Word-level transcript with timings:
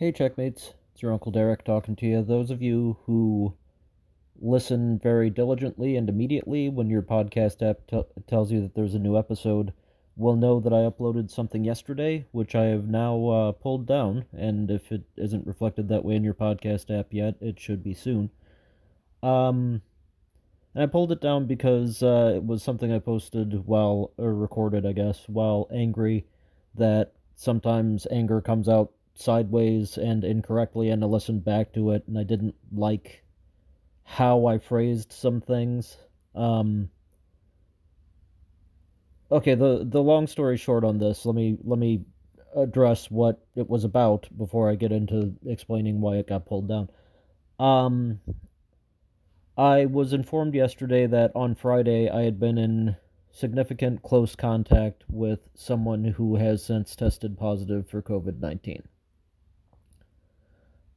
Hey, 0.00 0.12
checkmates. 0.12 0.72
It's 0.94 1.02
your 1.02 1.12
Uncle 1.12 1.30
Derek 1.30 1.62
talking 1.62 1.94
to 1.96 2.06
you. 2.06 2.22
Those 2.22 2.50
of 2.50 2.62
you 2.62 2.96
who 3.04 3.52
listen 4.40 4.98
very 4.98 5.28
diligently 5.28 5.94
and 5.94 6.08
immediately 6.08 6.70
when 6.70 6.88
your 6.88 7.02
podcast 7.02 7.60
app 7.60 7.86
t- 7.86 8.22
tells 8.26 8.50
you 8.50 8.62
that 8.62 8.74
there's 8.74 8.94
a 8.94 8.98
new 8.98 9.18
episode 9.18 9.74
will 10.16 10.36
know 10.36 10.58
that 10.58 10.72
I 10.72 10.88
uploaded 10.88 11.30
something 11.30 11.64
yesterday, 11.64 12.24
which 12.32 12.54
I 12.54 12.64
have 12.68 12.88
now 12.88 13.28
uh, 13.28 13.52
pulled 13.52 13.84
down. 13.84 14.24
And 14.32 14.70
if 14.70 14.90
it 14.90 15.02
isn't 15.18 15.46
reflected 15.46 15.90
that 15.90 16.02
way 16.02 16.16
in 16.16 16.24
your 16.24 16.32
podcast 16.32 16.98
app 16.98 17.08
yet, 17.10 17.34
it 17.42 17.60
should 17.60 17.84
be 17.84 17.92
soon. 17.92 18.30
Um, 19.22 19.82
and 20.74 20.82
I 20.82 20.86
pulled 20.86 21.12
it 21.12 21.20
down 21.20 21.44
because 21.44 22.02
uh, 22.02 22.32
it 22.36 22.44
was 22.44 22.62
something 22.62 22.90
I 22.90 23.00
posted 23.00 23.66
while, 23.66 24.12
or 24.16 24.32
recorded, 24.34 24.86
I 24.86 24.92
guess, 24.92 25.24
while 25.26 25.68
angry 25.70 26.24
that 26.74 27.12
sometimes 27.36 28.06
anger 28.10 28.40
comes 28.40 28.66
out 28.66 28.92
sideways 29.14 29.98
and 29.98 30.24
incorrectly 30.24 30.90
and 30.90 31.04
I 31.04 31.06
listened 31.06 31.44
back 31.44 31.72
to 31.74 31.90
it 31.92 32.04
and 32.06 32.18
I 32.18 32.22
didn't 32.22 32.54
like 32.72 33.22
how 34.04 34.46
I 34.46 34.58
phrased 34.58 35.12
some 35.12 35.40
things. 35.40 35.96
Um, 36.34 36.90
okay, 39.30 39.54
the 39.54 39.86
the 39.88 40.02
long 40.02 40.26
story 40.26 40.56
short 40.56 40.84
on 40.84 40.98
this, 40.98 41.24
let 41.24 41.34
me 41.34 41.56
let 41.62 41.78
me 41.78 42.04
address 42.56 43.10
what 43.10 43.40
it 43.54 43.68
was 43.68 43.84
about 43.84 44.28
before 44.36 44.68
I 44.68 44.74
get 44.74 44.90
into 44.90 45.34
explaining 45.46 46.00
why 46.00 46.16
it 46.16 46.26
got 46.26 46.46
pulled 46.46 46.68
down. 46.68 46.88
Um, 47.58 48.20
I 49.56 49.86
was 49.86 50.12
informed 50.12 50.54
yesterday 50.54 51.06
that 51.06 51.32
on 51.34 51.54
Friday 51.54 52.08
I 52.08 52.22
had 52.22 52.40
been 52.40 52.58
in 52.58 52.96
significant 53.30 54.02
close 54.02 54.34
contact 54.34 55.04
with 55.08 55.40
someone 55.54 56.04
who 56.04 56.36
has 56.36 56.64
since 56.64 56.96
tested 56.96 57.38
positive 57.38 57.88
for 57.88 58.02
COVID 58.02 58.40
19. 58.40 58.82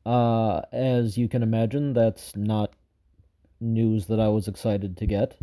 Uh, 0.05 0.62
as 0.71 1.17
you 1.17 1.30
can 1.30 1.43
imagine, 1.43 1.94
that's 1.94 2.36
not 2.36 2.73
news 3.59 4.08
that 4.08 4.19
I 4.19 4.27
was 4.27 4.47
excited 4.47 4.97
to 4.97 5.05
get. 5.05 5.38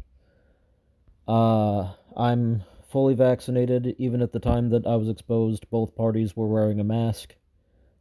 Uh, 1.27 1.93
I'm 2.17 2.63
fully 2.89 3.15
vaccinated. 3.15 3.95
Even 3.99 4.21
at 4.21 4.33
the 4.33 4.41
time 4.41 4.71
that 4.71 4.87
I 4.87 4.97
was 4.97 5.09
exposed, 5.09 5.69
both 5.71 5.95
parties 5.95 6.37
were 6.37 6.47
wearing 6.47 6.81
a 6.81 6.85
mask, 6.85 7.35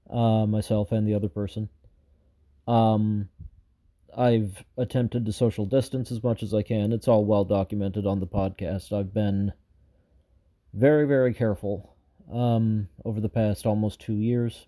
uh, 0.09 0.45
myself 0.45 0.91
and 0.91 1.07
the 1.07 1.13
other 1.13 1.29
person. 1.29 1.69
Um, 2.67 3.29
I've 4.17 4.63
attempted 4.77 5.25
to 5.25 5.33
social 5.33 5.65
distance 5.65 6.11
as 6.11 6.23
much 6.23 6.43
as 6.43 6.53
I 6.53 6.63
can. 6.63 6.91
It's 6.91 7.07
all 7.07 7.23
well 7.23 7.45
documented 7.45 8.05
on 8.05 8.19
the 8.19 8.27
podcast. 8.27 8.91
I've 8.91 9.13
been 9.13 9.53
very, 10.73 11.07
very 11.07 11.33
careful 11.33 11.95
um, 12.31 12.89
over 13.05 13.21
the 13.21 13.29
past 13.29 13.65
almost 13.65 14.01
two 14.01 14.15
years 14.15 14.65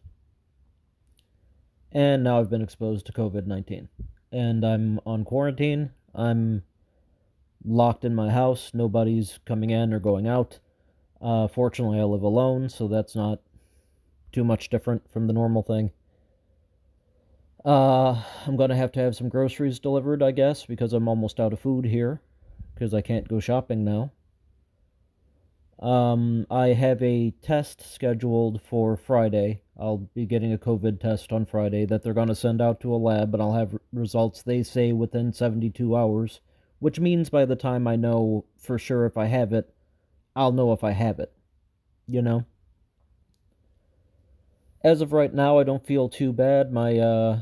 and 1.92 2.24
now 2.24 2.40
I've 2.40 2.50
been 2.50 2.62
exposed 2.62 3.06
to 3.08 3.12
COVID 3.12 3.46
19. 3.46 3.90
And 4.32 4.66
I'm 4.66 5.00
on 5.06 5.26
quarantine. 5.26 5.92
I'm 6.16 6.64
locked 7.66 8.06
in 8.06 8.16
my 8.16 8.30
house. 8.30 8.72
Nobody's 8.74 9.40
coming 9.46 9.70
in 9.70 9.94
or 9.94 10.00
going 10.00 10.28
out. 10.28 10.60
Uh, 11.22 11.48
fortunately, 11.48 12.00
I 12.00 12.04
live 12.04 12.24
alone, 12.24 12.70
so 12.70 12.88
that's 12.88 13.16
not 13.16 13.40
too 14.32 14.44
much 14.44 14.70
different 14.70 15.12
from 15.12 15.28
the 15.28 15.34
normal 15.34 15.62
thing. 15.62 15.92
Uh, 17.64 18.24
I'm 18.48 18.56
gonna 18.56 18.76
have 18.76 18.92
to 18.94 19.00
have 19.00 19.16
some 19.16 19.30
groceries 19.30 19.80
delivered, 19.80 20.24
I 20.24 20.32
guess, 20.32 20.66
because 20.66 20.94
I'm 20.94 21.08
almost 21.08 21.40
out 21.40 21.54
of 21.54 21.60
food 21.60 21.86
here, 21.86 22.22
because 22.74 22.94
I 22.94 23.02
can't 23.02 23.28
go 23.28 23.40
shopping 23.40 23.84
now. 23.84 24.12
Um, 25.82 26.46
I 26.52 26.68
have 26.70 27.02
a 27.02 27.32
test 27.42 27.82
scheduled 27.82 28.62
for 28.62 28.96
Friday. 28.96 29.64
I'll 29.80 30.10
be 30.14 30.28
getting 30.28 30.54
a 30.54 30.58
COVID 30.58 31.00
test 31.00 31.32
on 31.32 31.46
Friday 31.46 31.86
that 31.86 32.04
they're 32.04 32.14
going 32.14 32.28
to 32.28 32.36
send 32.36 32.62
out 32.62 32.80
to 32.82 32.94
a 32.94 32.98
lab, 32.98 33.34
and 33.34 33.42
I'll 33.42 33.54
have 33.54 33.80
results, 33.92 34.44
they 34.44 34.62
say, 34.62 34.92
within 34.92 35.34
72 35.34 35.96
hours, 35.96 36.40
which 36.78 37.00
means 37.00 37.32
by 37.32 37.46
the 37.46 37.56
time 37.56 37.88
I 37.88 37.96
know 37.96 38.46
for 38.60 38.78
sure 38.78 39.08
if 39.08 39.18
I 39.18 39.26
have 39.26 39.54
it, 39.54 39.74
I'll 40.36 40.52
know 40.52 40.72
if 40.72 40.84
I 40.84 40.92
have 40.92 41.20
it. 41.20 41.34
You 42.06 42.22
know? 42.22 42.46
As 44.84 45.02
of 45.02 45.14
right 45.14 45.34
now, 45.34 45.58
I 45.58 45.64
don't 45.64 45.86
feel 45.86 46.10
too 46.10 46.32
bad. 46.32 46.72
My, 46.72 47.00
uh, 47.00 47.42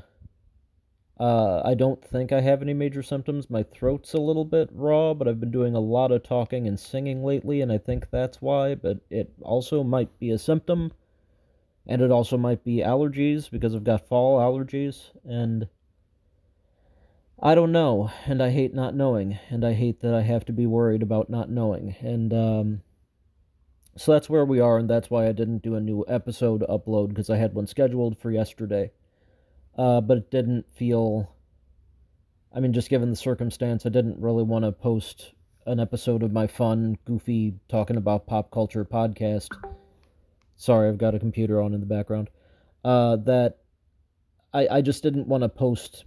uh, 1.19 1.61
I 1.65 1.73
don't 1.73 2.03
think 2.03 2.31
I 2.31 2.39
have 2.39 2.61
any 2.61 2.73
major 2.73 3.03
symptoms. 3.03 3.49
My 3.49 3.63
throat's 3.63 4.13
a 4.13 4.21
little 4.21 4.45
bit 4.45 4.69
raw, 4.71 5.13
but 5.13 5.27
I've 5.27 5.39
been 5.39 5.51
doing 5.51 5.75
a 5.75 5.79
lot 5.81 6.13
of 6.13 6.23
talking 6.23 6.65
and 6.65 6.79
singing 6.79 7.25
lately, 7.25 7.59
and 7.59 7.71
I 7.71 7.77
think 7.77 8.09
that's 8.09 8.41
why. 8.41 8.75
But 8.75 8.99
it 9.09 9.33
also 9.41 9.83
might 9.83 10.17
be 10.17 10.31
a 10.31 10.37
symptom, 10.37 10.93
and 11.85 12.01
it 12.01 12.09
also 12.09 12.37
might 12.37 12.63
be 12.63 12.77
allergies 12.77 13.51
because 13.51 13.75
I've 13.75 13.83
got 13.83 14.07
fall 14.07 14.39
allergies, 14.39 15.11
and 15.25 15.67
I 17.41 17.53
don't 17.53 17.73
know, 17.73 18.11
and 18.25 18.41
I 18.41 18.51
hate 18.51 18.73
not 18.73 18.95
knowing, 18.95 19.39
and 19.49 19.65
I 19.65 19.73
hate 19.73 19.99
that 19.99 20.13
I 20.13 20.21
have 20.21 20.45
to 20.45 20.53
be 20.53 20.65
worried 20.65 21.03
about 21.03 21.29
not 21.29 21.49
knowing, 21.49 21.97
and 21.99 22.33
um, 22.33 22.81
so 23.97 24.13
that's 24.13 24.29
where 24.29 24.45
we 24.45 24.61
are, 24.61 24.77
and 24.77 24.89
that's 24.89 25.09
why 25.09 25.27
I 25.27 25.33
didn't 25.33 25.63
do 25.63 25.75
a 25.75 25.81
new 25.81 26.05
episode 26.07 26.63
upload 26.69 27.09
because 27.09 27.29
I 27.29 27.35
had 27.35 27.53
one 27.53 27.67
scheduled 27.67 28.17
for 28.17 28.31
yesterday 28.31 28.91
uh, 29.79 30.01
but 30.01 30.17
it 30.17 30.29
didn't 30.29 30.65
feel. 30.75 31.33
I 32.53 32.59
mean, 32.59 32.73
just 32.73 32.89
given 32.89 33.09
the 33.09 33.15
circumstance, 33.15 33.85
I 33.85 33.89
didn't 33.89 34.19
really 34.19 34.43
want 34.43 34.65
to 34.65 34.73
post 34.73 35.31
an 35.65 35.79
episode 35.79 36.21
of 36.21 36.33
my 36.33 36.47
fun, 36.47 36.97
goofy, 37.05 37.53
talking 37.69 37.95
about 37.95 38.27
pop 38.27 38.51
culture 38.51 38.83
podcast. 38.83 39.47
Sorry, 40.57 40.89
I've 40.89 40.97
got 40.97 41.15
a 41.15 41.19
computer 41.19 41.61
on 41.61 41.73
in 41.73 41.79
the 41.79 41.85
background. 41.85 42.29
Uh, 42.83 43.15
that 43.17 43.59
I, 44.53 44.67
I 44.67 44.81
just 44.81 45.01
didn't 45.01 45.27
want 45.27 45.43
to 45.43 45.49
post 45.49 46.03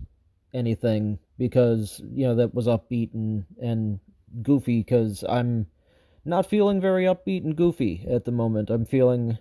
anything 0.53 1.19
because 1.39 1.99
you 2.13 2.27
know 2.27 2.35
that 2.35 2.55
was 2.55 2.67
upbeat 2.67 3.15
and 3.15 3.47
and 3.61 4.01
goofy 4.43 4.81
because 4.81 5.25
I'm 5.27 5.67
not 6.27 6.51
feeling 6.51 6.83
very 6.83 7.05
upbeat 7.05 7.45
and 7.45 7.57
goofy 7.57 8.07
at 8.11 8.27
the 8.27 8.33
moment. 8.33 8.69
I'm 8.69 8.85
feeling 8.85 9.39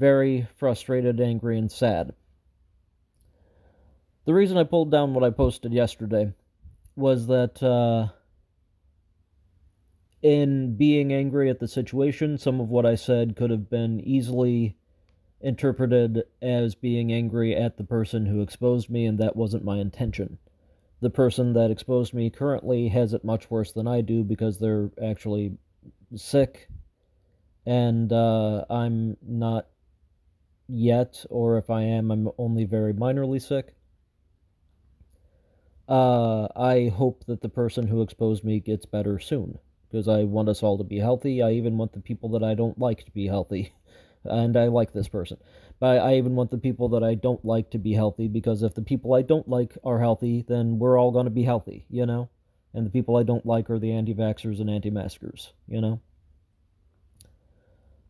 very 0.00 0.48
frustrated, 0.56 1.20
angry, 1.20 1.58
and 1.58 1.70
sad. 1.70 2.12
The 4.26 4.34
reason 4.34 4.58
I 4.58 4.64
pulled 4.64 4.90
down 4.90 5.14
what 5.14 5.24
I 5.24 5.30
posted 5.30 5.72
yesterday 5.72 6.32
was 6.94 7.26
that 7.28 7.62
uh, 7.62 8.12
in 10.22 10.76
being 10.76 11.12
angry 11.12 11.48
at 11.48 11.58
the 11.58 11.68
situation, 11.68 12.36
some 12.36 12.60
of 12.60 12.68
what 12.68 12.84
I 12.84 12.94
said 12.96 13.36
could 13.36 13.50
have 13.50 13.70
been 13.70 14.00
easily 14.00 14.76
interpreted 15.40 16.24
as 16.42 16.74
being 16.74 17.12
angry 17.12 17.56
at 17.56 17.78
the 17.78 17.84
person 17.84 18.26
who 18.26 18.42
exposed 18.42 18.90
me, 18.90 19.06
and 19.06 19.18
that 19.18 19.36
wasn't 19.36 19.64
my 19.64 19.78
intention. 19.78 20.36
The 21.00 21.08
person 21.08 21.54
that 21.54 21.70
exposed 21.70 22.12
me 22.12 22.28
currently 22.28 22.88
has 22.88 23.14
it 23.14 23.24
much 23.24 23.50
worse 23.50 23.72
than 23.72 23.88
I 23.88 24.02
do 24.02 24.22
because 24.22 24.58
they're 24.58 24.90
actually 25.02 25.56
sick, 26.14 26.68
and 27.64 28.12
uh, 28.12 28.66
I'm 28.68 29.16
not 29.26 29.68
yet, 30.68 31.24
or 31.30 31.56
if 31.56 31.70
I 31.70 31.82
am, 31.84 32.10
I'm 32.10 32.28
only 32.36 32.64
very 32.64 32.92
minorly 32.92 33.40
sick. 33.40 33.74
Uh, 35.90 36.46
I 36.54 36.86
hope 36.86 37.24
that 37.26 37.40
the 37.40 37.48
person 37.48 37.88
who 37.88 38.00
exposed 38.00 38.44
me 38.44 38.60
gets 38.60 38.86
better 38.86 39.18
soon 39.18 39.58
because 39.90 40.06
I 40.06 40.22
want 40.22 40.48
us 40.48 40.62
all 40.62 40.78
to 40.78 40.84
be 40.84 41.00
healthy. 41.00 41.42
I 41.42 41.50
even 41.50 41.78
want 41.78 41.94
the 41.94 42.00
people 42.00 42.28
that 42.30 42.44
I 42.44 42.54
don't 42.54 42.78
like 42.78 43.04
to 43.04 43.10
be 43.10 43.26
healthy. 43.26 43.74
And 44.22 44.54
I 44.54 44.66
like 44.66 44.92
this 44.92 45.08
person. 45.08 45.38
But 45.78 46.02
I 46.02 46.18
even 46.18 46.34
want 46.34 46.50
the 46.50 46.58
people 46.58 46.90
that 46.90 47.02
I 47.02 47.14
don't 47.14 47.42
like 47.42 47.70
to 47.70 47.78
be 47.78 47.94
healthy 47.94 48.28
because 48.28 48.62
if 48.62 48.74
the 48.74 48.82
people 48.82 49.14
I 49.14 49.22
don't 49.22 49.48
like 49.48 49.78
are 49.82 49.98
healthy, 49.98 50.44
then 50.46 50.78
we're 50.78 51.00
all 51.00 51.10
going 51.10 51.24
to 51.24 51.30
be 51.30 51.44
healthy, 51.44 51.86
you 51.88 52.04
know? 52.04 52.28
And 52.74 52.84
the 52.84 52.90
people 52.90 53.16
I 53.16 53.22
don't 53.22 53.46
like 53.46 53.70
are 53.70 53.78
the 53.78 53.92
anti 53.92 54.12
vaxxers 54.12 54.60
and 54.60 54.68
anti 54.68 54.90
maskers, 54.90 55.54
you 55.66 55.80
know? 55.80 56.02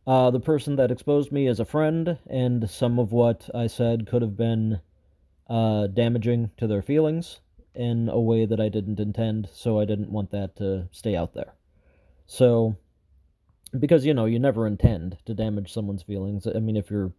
Uh, 0.04 0.32
the 0.32 0.40
person 0.40 0.74
that 0.74 0.90
exposed 0.90 1.30
me 1.30 1.46
is 1.46 1.60
a 1.60 1.64
friend, 1.64 2.18
and 2.28 2.68
some 2.68 2.98
of 2.98 3.12
what 3.12 3.48
I 3.54 3.68
said 3.68 4.08
could 4.08 4.22
have 4.22 4.36
been 4.36 4.80
uh, 5.48 5.86
damaging 5.86 6.50
to 6.56 6.66
their 6.66 6.82
feelings 6.82 7.38
in 7.74 8.08
a 8.08 8.20
way 8.20 8.46
that 8.46 8.60
I 8.60 8.68
didn't 8.68 9.00
intend, 9.00 9.48
so 9.52 9.78
I 9.78 9.84
didn't 9.84 10.10
want 10.10 10.30
that 10.32 10.56
to 10.56 10.88
stay 10.90 11.14
out 11.14 11.34
there. 11.34 11.54
So, 12.26 12.76
because, 13.78 14.04
you 14.04 14.14
know, 14.14 14.24
you 14.24 14.38
never 14.38 14.66
intend 14.66 15.18
to 15.26 15.34
damage 15.34 15.72
someone's 15.72 16.02
feelings. 16.02 16.46
I 16.46 16.58
mean, 16.58 16.76
if 16.76 16.90
you're 16.90 17.12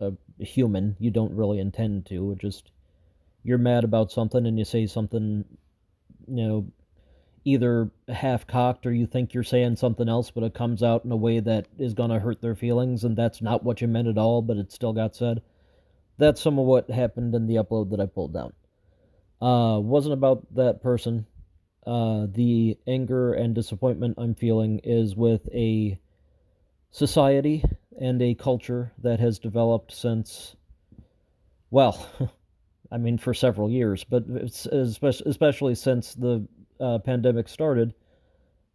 a 0.00 0.12
human, 0.38 0.96
you 0.98 1.10
don't 1.10 1.34
really 1.34 1.58
intend 1.58 2.06
to. 2.06 2.32
It 2.32 2.38
just, 2.38 2.70
you're 3.42 3.58
mad 3.58 3.84
about 3.84 4.12
something 4.12 4.46
and 4.46 4.58
you 4.58 4.64
say 4.64 4.86
something, 4.86 5.44
you 6.26 6.46
know, 6.46 6.66
either 7.44 7.90
half 8.08 8.46
cocked 8.46 8.86
or 8.86 8.92
you 8.92 9.06
think 9.06 9.32
you're 9.32 9.44
saying 9.44 9.76
something 9.76 10.08
else, 10.08 10.30
but 10.30 10.42
it 10.42 10.52
comes 10.52 10.82
out 10.82 11.04
in 11.04 11.12
a 11.12 11.16
way 11.16 11.40
that 11.40 11.66
is 11.78 11.94
going 11.94 12.10
to 12.10 12.18
hurt 12.18 12.42
their 12.42 12.56
feelings, 12.56 13.04
and 13.04 13.16
that's 13.16 13.40
not 13.40 13.62
what 13.62 13.80
you 13.80 13.88
meant 13.88 14.08
at 14.08 14.18
all, 14.18 14.42
but 14.42 14.56
it 14.56 14.72
still 14.72 14.92
got 14.92 15.14
said. 15.14 15.40
That's 16.18 16.40
some 16.40 16.58
of 16.58 16.66
what 16.66 16.90
happened 16.90 17.34
in 17.34 17.46
the 17.46 17.56
upload 17.56 17.90
that 17.90 18.00
I 18.00 18.06
pulled 18.06 18.34
down 18.34 18.52
uh, 19.40 19.78
wasn't 19.80 20.14
about 20.14 20.54
that 20.54 20.82
person. 20.82 21.26
Uh, 21.86 22.26
the 22.28 22.76
anger 22.86 23.32
and 23.32 23.54
disappointment 23.54 24.16
I'm 24.18 24.34
feeling 24.34 24.80
is 24.82 25.14
with 25.14 25.48
a 25.54 25.98
society 26.90 27.64
and 28.00 28.20
a 28.20 28.34
culture 28.34 28.92
that 29.02 29.20
has 29.20 29.38
developed 29.38 29.92
since 29.92 30.56
well, 31.70 32.08
I 32.92 32.98
mean, 32.98 33.18
for 33.18 33.34
several 33.34 33.70
years, 33.70 34.04
but 34.04 34.24
especially 34.26 35.74
since 35.74 36.14
the 36.14 36.46
uh, 36.80 36.98
pandemic 36.98 37.48
started, 37.48 37.94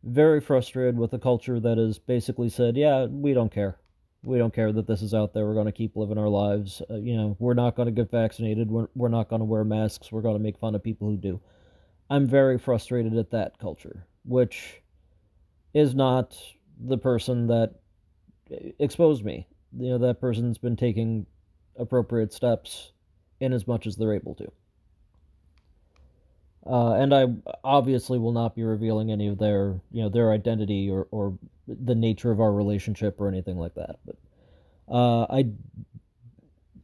very 0.03 0.41
frustrated 0.41 0.97
with 0.97 1.13
a 1.13 1.19
culture 1.19 1.59
that 1.59 1.77
has 1.77 1.99
basically 1.99 2.49
said, 2.49 2.75
yeah, 2.75 3.05
we 3.05 3.33
don't 3.33 3.51
care. 3.51 3.77
We 4.23 4.37
don't 4.37 4.53
care 4.53 4.71
that 4.71 4.87
this 4.87 5.01
is 5.01 5.13
out 5.13 5.33
there. 5.33 5.45
We're 5.45 5.55
going 5.55 5.65
to 5.65 5.71
keep 5.71 5.95
living 5.95 6.17
our 6.17 6.29
lives. 6.29 6.81
Uh, 6.89 6.95
you 6.95 7.17
know, 7.17 7.35
we're 7.39 7.55
not 7.55 7.75
going 7.75 7.87
to 7.87 7.91
get 7.91 8.11
vaccinated. 8.11 8.69
We're, 8.69 8.87
we're 8.95 9.09
not 9.09 9.29
going 9.29 9.39
to 9.39 9.45
wear 9.45 9.63
masks. 9.63 10.11
We're 10.11 10.21
going 10.21 10.35
to 10.35 10.43
make 10.43 10.59
fun 10.59 10.75
of 10.75 10.83
people 10.83 11.09
who 11.09 11.17
do. 11.17 11.41
I'm 12.09 12.27
very 12.27 12.59
frustrated 12.59 13.17
at 13.17 13.31
that 13.31 13.57
culture, 13.57 14.05
which 14.25 14.81
is 15.73 15.95
not 15.95 16.37
the 16.79 16.97
person 16.97 17.47
that 17.47 17.75
exposed 18.79 19.23
me. 19.23 19.47
You 19.77 19.91
know, 19.91 19.97
that 19.99 20.19
person's 20.19 20.57
been 20.57 20.75
taking 20.75 21.25
appropriate 21.77 22.33
steps 22.33 22.91
in 23.39 23.53
as 23.53 23.65
much 23.65 23.87
as 23.87 23.95
they're 23.95 24.13
able 24.13 24.35
to. 24.35 24.51
Uh, 26.65 26.93
and 26.93 27.13
I 27.13 27.25
obviously 27.63 28.19
will 28.19 28.33
not 28.33 28.55
be 28.55 28.63
revealing 28.63 29.11
any 29.11 29.27
of 29.27 29.39
their, 29.39 29.79
you 29.91 30.03
know, 30.03 30.09
their 30.09 30.31
identity 30.31 30.89
or, 30.89 31.07
or 31.09 31.37
the 31.67 31.95
nature 31.95 32.31
of 32.31 32.39
our 32.39 32.53
relationship 32.53 33.19
or 33.19 33.27
anything 33.27 33.57
like 33.57 33.73
that. 33.75 33.97
But 34.05 34.15
uh, 34.87 35.23
I, 35.23 35.49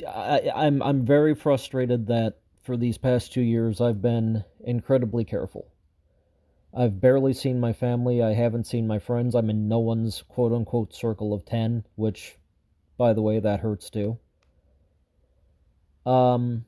I, 0.08 0.52
I'm 0.56 0.82
I'm 0.82 1.06
very 1.06 1.36
frustrated 1.36 2.08
that 2.08 2.38
for 2.64 2.76
these 2.76 2.98
past 2.98 3.34
two 3.34 3.42
years 3.42 3.80
I've 3.80 4.02
been 4.02 4.44
incredibly 4.64 5.24
careful. 5.24 5.68
I've 6.74 7.00
barely 7.00 7.34
seen 7.34 7.60
my 7.60 7.74
family. 7.74 8.22
I 8.22 8.34
haven't 8.34 8.68
seen 8.68 8.88
my 8.88 9.00
friends. 9.00 9.36
I'm 9.36 9.50
in 9.50 9.68
no 9.68 9.80
one's 9.80 10.24
quote 10.28 10.54
unquote 10.54 10.94
circle 10.94 11.34
of 11.34 11.46
ten, 11.46 11.84
which, 11.96 12.36
by 12.98 13.14
the 13.14 13.22
way, 13.22 13.40
that 13.40 13.60
hurts 13.60 13.90
too. 13.90 14.18
Um, 16.06 16.66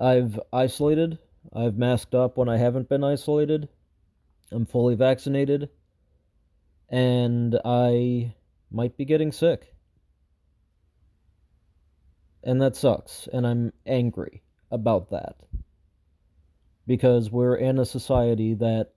I've 0.00 0.40
isolated. 0.52 1.18
I've 1.54 1.76
masked 1.76 2.14
up 2.14 2.36
when 2.36 2.48
I 2.48 2.56
haven't 2.56 2.88
been 2.88 3.04
isolated. 3.04 3.68
I'm 4.50 4.66
fully 4.66 4.94
vaccinated. 4.94 5.70
And 6.88 7.58
I 7.64 8.34
might 8.70 8.96
be 8.96 9.04
getting 9.04 9.32
sick. 9.32 9.74
And 12.42 12.60
that 12.60 12.76
sucks. 12.76 13.28
And 13.32 13.46
I'm 13.46 13.72
angry 13.86 14.42
about 14.70 15.10
that. 15.10 15.36
Because 16.86 17.30
we're 17.30 17.56
in 17.56 17.78
a 17.78 17.84
society 17.84 18.54
that 18.54 18.90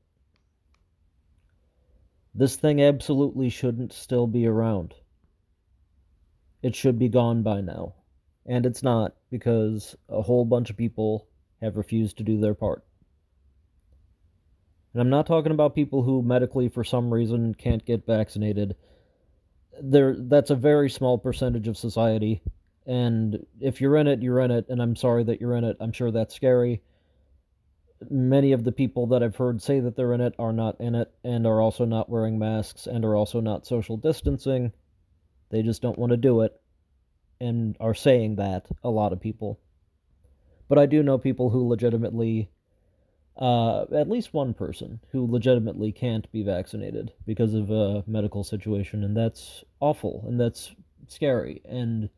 this 2.34 2.56
thing 2.56 2.82
absolutely 2.82 3.50
shouldn't 3.50 3.94
still 3.94 4.28
be 4.28 4.46
around. 4.46 4.94
It 6.62 6.76
should 6.76 7.00
be 7.00 7.08
gone 7.08 7.44
by 7.44 7.62
now 7.62 7.94
and 8.48 8.66
it's 8.66 8.82
not 8.82 9.14
because 9.30 9.96
a 10.10 10.22
whole 10.22 10.46
bunch 10.46 10.70
of 10.70 10.78
people 10.78 11.27
have 11.62 11.78
refused 11.78 12.18
to 12.18 12.24
do 12.24 12.40
their 12.40 12.54
part. 12.54 12.84
And 14.94 15.02
I'm 15.02 15.10
not 15.10 15.28
talking 15.28 15.52
about 15.52 15.76
people 15.76 16.04
who 16.04 16.22
medically, 16.22 16.70
for 16.70 16.84
some 16.84 17.14
reason, 17.14 17.54
can't 17.54 17.86
get 17.86 18.06
vaccinated. 18.06 18.76
There, 19.82 20.16
that's 20.18 20.50
a 20.50 20.56
very 20.56 20.90
small 20.90 21.18
percentage 21.18 21.68
of 21.68 21.78
society, 21.78 22.42
and 22.88 23.46
if 23.60 23.80
you're 23.80 23.98
in 23.98 24.08
it, 24.08 24.24
you're 24.24 24.40
in 24.40 24.50
it, 24.50 24.66
and 24.70 24.82
I'm 24.82 24.96
sorry 24.96 25.24
that 25.26 25.40
you're 25.40 25.56
in 25.56 25.64
it. 25.64 25.78
I'm 25.80 25.92
sure 25.92 26.10
that's 26.10 26.34
scary. 26.34 26.82
Many 28.10 28.54
of 28.54 28.64
the 28.64 28.72
people 28.72 29.08
that 29.08 29.22
I've 29.22 29.36
heard 29.36 29.62
say 29.62 29.80
that 29.82 29.96
they're 29.96 30.14
in 30.14 30.22
it 30.22 30.34
are 30.40 30.54
not 30.54 30.80
in 30.80 30.96
it, 30.96 31.12
and 31.24 31.46
are 31.46 31.62
also 31.62 31.86
not 31.86 32.10
wearing 32.10 32.40
masks, 32.40 32.88
and 32.88 33.06
are 33.06 33.16
also 33.16 33.40
not 33.40 33.68
social 33.68 33.98
distancing. 33.98 34.72
They 35.50 35.62
just 35.62 35.82
don't 35.82 36.00
want 36.00 36.12
to 36.12 36.18
do 36.18 36.42
it 36.42 36.60
and 37.40 37.78
are 37.80 37.94
saying 37.94 38.38
that 38.38 38.66
a 38.84 38.90
lot 38.90 39.14
of 39.14 39.22
people. 39.22 39.60
But 40.68 40.78
I 40.78 40.86
do 40.86 41.04
know 41.04 41.18
people 41.18 41.50
who 41.50 41.68
legitimately, 41.68 42.50
uh, 43.38 43.86
at 43.94 44.10
least 44.10 44.34
one 44.34 44.54
person 44.54 45.00
who 45.12 45.26
legitimately 45.26 45.92
can't 45.92 46.30
be 46.32 46.44
vaccinated 46.44 47.14
because 47.26 47.54
of 47.54 47.70
a 47.72 48.04
medical 48.08 48.44
situation, 48.44 49.04
and 49.04 49.16
that's 49.16 49.64
awful 49.80 50.26
and 50.28 50.40
that's 50.40 50.76
scary. 51.08 51.62
And 51.66 52.10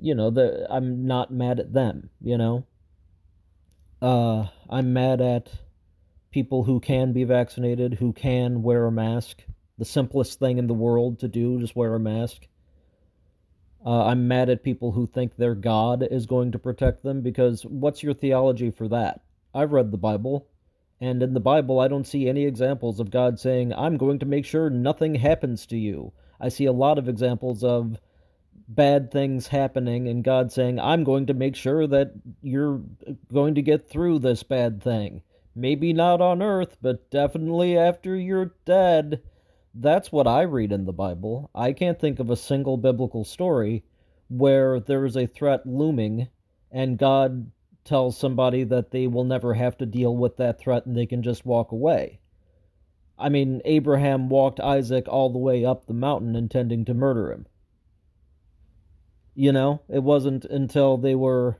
you 0.00 0.14
know, 0.14 0.30
the, 0.30 0.66
I'm 0.70 1.06
not 1.06 1.32
mad 1.32 1.58
at 1.60 1.72
them. 1.72 2.10
You 2.20 2.38
know, 2.38 2.66
uh, 4.00 4.46
I'm 4.70 4.92
mad 4.92 5.20
at 5.20 5.50
people 6.30 6.64
who 6.64 6.80
can 6.80 7.12
be 7.12 7.24
vaccinated, 7.24 7.94
who 7.94 8.12
can 8.12 8.62
wear 8.62 8.86
a 8.86 8.92
mask. 8.92 9.42
The 9.76 9.84
simplest 9.84 10.38
thing 10.38 10.58
in 10.58 10.66
the 10.66 10.74
world 10.74 11.20
to 11.20 11.28
do, 11.28 11.60
just 11.60 11.76
wear 11.76 11.94
a 11.94 12.00
mask 12.00 12.46
uh, 13.88 14.04
I'm 14.04 14.28
mad 14.28 14.50
at 14.50 14.62
people 14.62 14.92
who 14.92 15.06
think 15.06 15.34
their 15.34 15.54
God 15.54 16.06
is 16.10 16.26
going 16.26 16.52
to 16.52 16.58
protect 16.58 17.02
them 17.02 17.22
because 17.22 17.64
what's 17.64 18.02
your 18.02 18.12
theology 18.12 18.70
for 18.70 18.86
that? 18.88 19.22
I've 19.54 19.72
read 19.72 19.90
the 19.90 19.96
Bible, 19.96 20.46
and 21.00 21.22
in 21.22 21.32
the 21.32 21.40
Bible, 21.40 21.80
I 21.80 21.88
don't 21.88 22.06
see 22.06 22.28
any 22.28 22.44
examples 22.44 23.00
of 23.00 23.10
God 23.10 23.40
saying, 23.40 23.72
I'm 23.72 23.96
going 23.96 24.18
to 24.18 24.26
make 24.26 24.44
sure 24.44 24.68
nothing 24.68 25.14
happens 25.14 25.64
to 25.68 25.78
you. 25.78 26.12
I 26.38 26.50
see 26.50 26.66
a 26.66 26.72
lot 26.72 26.98
of 26.98 27.08
examples 27.08 27.64
of 27.64 27.98
bad 28.68 29.10
things 29.10 29.46
happening 29.46 30.06
and 30.06 30.22
God 30.22 30.52
saying, 30.52 30.78
I'm 30.78 31.02
going 31.02 31.24
to 31.28 31.34
make 31.34 31.56
sure 31.56 31.86
that 31.86 32.12
you're 32.42 32.82
going 33.32 33.54
to 33.54 33.62
get 33.62 33.88
through 33.88 34.18
this 34.18 34.42
bad 34.42 34.82
thing. 34.82 35.22
Maybe 35.54 35.94
not 35.94 36.20
on 36.20 36.42
earth, 36.42 36.76
but 36.82 37.10
definitely 37.10 37.78
after 37.78 38.14
you're 38.14 38.52
dead. 38.66 39.22
That's 39.74 40.10
what 40.10 40.26
I 40.26 40.42
read 40.42 40.72
in 40.72 40.84
the 40.84 40.92
Bible. 40.92 41.50
I 41.54 41.72
can't 41.72 42.00
think 42.00 42.18
of 42.18 42.30
a 42.30 42.36
single 42.36 42.76
biblical 42.76 43.24
story 43.24 43.84
where 44.28 44.80
there 44.80 45.04
is 45.04 45.16
a 45.16 45.26
threat 45.26 45.66
looming 45.66 46.28
and 46.70 46.98
God 46.98 47.50
tells 47.84 48.18
somebody 48.18 48.64
that 48.64 48.90
they 48.90 49.06
will 49.06 49.24
never 49.24 49.54
have 49.54 49.78
to 49.78 49.86
deal 49.86 50.14
with 50.16 50.36
that 50.36 50.58
threat 50.58 50.84
and 50.84 50.96
they 50.96 51.06
can 51.06 51.22
just 51.22 51.46
walk 51.46 51.72
away. 51.72 52.20
I 53.18 53.28
mean, 53.30 53.62
Abraham 53.64 54.28
walked 54.28 54.60
Isaac 54.60 55.08
all 55.08 55.30
the 55.30 55.38
way 55.38 55.64
up 55.64 55.86
the 55.86 55.94
mountain 55.94 56.36
intending 56.36 56.84
to 56.84 56.94
murder 56.94 57.32
him. 57.32 57.46
You 59.34 59.52
know, 59.52 59.80
it 59.88 60.02
wasn't 60.02 60.44
until 60.44 60.98
they 60.98 61.14
were 61.14 61.58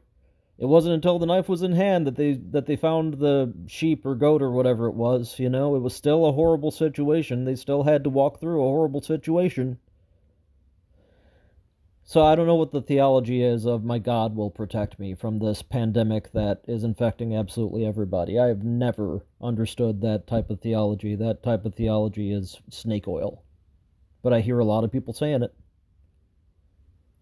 it 0.59 0.67
wasn't 0.67 0.95
until 0.95 1.21
the 1.21 1.27
knife 1.27 1.49
was 1.49 1.63
in 1.63 1.73
hand 1.73 2.07
that 2.09 2.17
they 2.17 2.33
that 2.51 2.67
they 2.67 2.75
found 2.75 3.15
the 3.15 3.55
sheep 3.69 4.05
or 4.05 4.17
goat 4.17 4.43
or 4.43 4.51
whatever 4.51 4.87
it 4.87 4.95
was, 4.95 5.39
you 5.39 5.49
know. 5.49 5.77
It 5.77 5.83
was 5.83 5.95
still 5.95 6.27
a 6.27 6.33
horrible 6.33 6.73
situation. 6.73 7.45
They 7.45 7.55
still 7.55 7.85
had 7.85 8.03
to 8.05 8.11
walk 8.11 8.41
through 8.41 8.61
a 8.61 8.69
horrible 8.69 9.01
situation. 9.01 9.79
So 12.03 12.25
I 12.25 12.35
don't 12.35 12.47
know 12.47 12.57
what 12.57 12.73
the 12.73 12.81
theology 12.81 13.43
is 13.43 13.67
of 13.67 13.85
my 13.85 13.99
God 13.99 14.35
will 14.35 14.51
protect 14.51 14.99
me 14.99 15.15
from 15.15 15.39
this 15.39 15.63
pandemic 15.63 16.33
that 16.33 16.63
is 16.67 16.83
infecting 16.83 17.37
absolutely 17.37 17.85
everybody. 17.87 18.39
I 18.39 18.47
have 18.47 18.65
never 18.65 19.27
understood 19.41 20.01
that 20.01 20.27
type 20.27 20.51
of 20.51 20.61
theology. 20.61 21.15
That 21.15 21.43
type 21.43 21.67
of 21.67 21.75
theology 21.75 22.33
is 22.33 22.57
snake 22.71 23.07
oil. 23.07 23.45
But 24.23 24.33
I 24.33 24.41
hear 24.41 24.59
a 24.59 24.65
lot 24.65 24.85
of 24.85 24.91
people 24.91 25.13
saying 25.13 25.43
it 25.43 25.55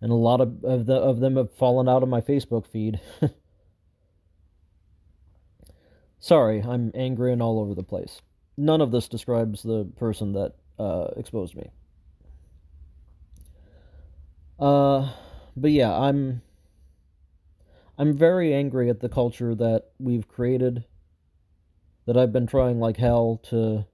and 0.00 0.12
a 0.12 0.16
lot 0.16 0.40
of, 0.40 0.64
of, 0.64 0.86
the, 0.86 0.94
of 0.94 1.20
them 1.20 1.36
have 1.36 1.52
fallen 1.52 1.88
out 1.88 2.02
of 2.02 2.08
my 2.08 2.20
Facebook 2.20 2.66
feed. 2.66 3.00
Sorry, 6.18 6.62
I'm 6.62 6.90
angry 6.94 7.32
and 7.32 7.42
all 7.42 7.60
over 7.60 7.74
the 7.74 7.82
place. 7.82 8.20
None 8.56 8.80
of 8.80 8.90
this 8.90 9.08
describes 9.08 9.62
the 9.62 9.84
person 9.96 10.32
that 10.32 10.54
uh, 10.78 11.08
exposed 11.16 11.54
me. 11.56 11.70
Uh, 14.58 15.12
but 15.56 15.70
yeah, 15.70 15.92
I'm 15.92 16.42
I'm 17.98 18.16
very 18.16 18.52
angry 18.54 18.90
at 18.90 19.00
the 19.00 19.08
culture 19.08 19.54
that 19.54 19.90
we've 19.98 20.28
created 20.28 20.84
that 22.06 22.16
I've 22.16 22.32
been 22.32 22.46
trying 22.46 22.78
like 22.78 22.96
hell 22.96 23.40
to 23.50 23.86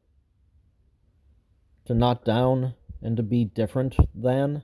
to 1.84 1.94
knock 1.94 2.24
down 2.24 2.74
and 3.00 3.16
to 3.16 3.22
be 3.22 3.44
different 3.44 3.96
than 4.14 4.62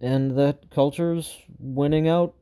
and 0.00 0.36
that 0.38 0.70
culture's 0.70 1.36
winning 1.58 2.08
out 2.08 2.34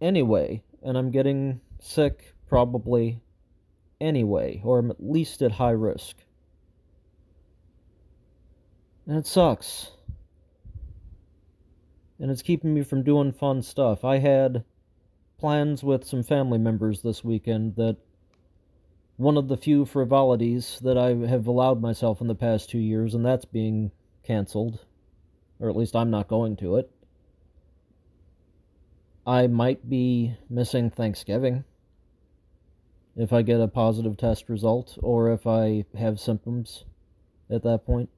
anyway, 0.00 0.62
and 0.82 0.96
I'm 0.96 1.10
getting 1.10 1.60
sick 1.80 2.34
probably 2.48 3.20
anyway, 4.00 4.60
or 4.64 4.78
I'm 4.78 4.90
at 4.90 5.02
least 5.02 5.42
at 5.42 5.52
high 5.52 5.70
risk. 5.70 6.16
And 9.06 9.18
it 9.18 9.26
sucks. 9.26 9.90
And 12.18 12.30
it's 12.30 12.42
keeping 12.42 12.72
me 12.72 12.82
from 12.82 13.02
doing 13.02 13.32
fun 13.32 13.62
stuff. 13.62 14.04
I 14.04 14.18
had 14.18 14.64
plans 15.38 15.82
with 15.82 16.04
some 16.04 16.22
family 16.22 16.58
members 16.58 17.02
this 17.02 17.24
weekend 17.24 17.74
that 17.76 17.96
one 19.16 19.36
of 19.36 19.48
the 19.48 19.56
few 19.56 19.84
frivolities 19.84 20.78
that 20.82 20.96
I 20.96 21.14
have 21.26 21.46
allowed 21.46 21.80
myself 21.80 22.20
in 22.20 22.28
the 22.28 22.34
past 22.34 22.70
two 22.70 22.78
years, 22.78 23.14
and 23.14 23.26
that's 23.26 23.44
being 23.44 23.90
canceled. 24.22 24.84
Or 25.62 25.70
at 25.70 25.76
least 25.76 25.94
I'm 25.94 26.10
not 26.10 26.26
going 26.26 26.56
to 26.56 26.76
it. 26.76 26.90
I 29.24 29.46
might 29.46 29.88
be 29.88 30.34
missing 30.50 30.90
Thanksgiving 30.90 31.62
if 33.14 33.32
I 33.32 33.42
get 33.42 33.60
a 33.60 33.68
positive 33.68 34.16
test 34.16 34.48
result 34.48 34.98
or 35.00 35.30
if 35.30 35.46
I 35.46 35.84
have 35.96 36.18
symptoms 36.18 36.84
at 37.48 37.62
that 37.62 37.86
point. 37.86 38.10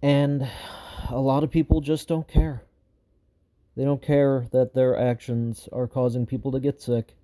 And 0.00 0.48
a 1.10 1.18
lot 1.18 1.42
of 1.42 1.50
people 1.50 1.80
just 1.80 2.06
don't 2.06 2.28
care. 2.28 2.62
They 3.76 3.84
don't 3.84 4.02
care 4.02 4.46
that 4.52 4.74
their 4.74 4.96
actions 4.96 5.68
are 5.72 5.88
causing 5.88 6.24
people 6.24 6.52
to 6.52 6.60
get 6.60 6.80
sick. 6.80 7.16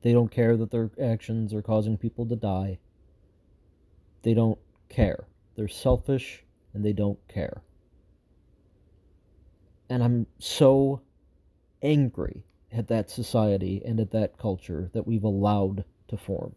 They 0.00 0.14
don't 0.14 0.30
care 0.30 0.56
that 0.56 0.70
their 0.70 0.90
actions 0.98 1.52
are 1.52 1.60
causing 1.62 1.98
people 1.98 2.24
to 2.26 2.36
die. 2.36 2.78
They 4.22 4.32
don't 4.32 4.58
care. 4.88 5.26
They're 5.56 5.68
selfish 5.68 6.44
and 6.74 6.84
they 6.84 6.92
don't 6.92 7.18
care. 7.28 7.62
And 9.88 10.02
I'm 10.02 10.26
so 10.38 11.00
angry 11.82 12.44
at 12.72 12.88
that 12.88 13.10
society 13.10 13.82
and 13.84 14.00
at 14.00 14.10
that 14.10 14.38
culture 14.38 14.90
that 14.92 15.06
we've 15.06 15.24
allowed 15.24 15.84
to 16.08 16.16
form. 16.16 16.54